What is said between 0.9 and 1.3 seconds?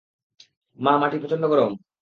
মাটি